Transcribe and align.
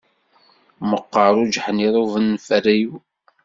Meqqeṛ 0.89 1.33
ujeḥniḍ 1.41 1.95
ubenferriw. 2.03 2.91